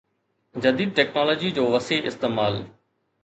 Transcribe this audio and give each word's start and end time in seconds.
جديد 0.63 0.95
ٽيڪنالاجي 0.99 1.51
جو 1.59 1.67
وسيع 1.75 2.01
استعمال 2.13 2.61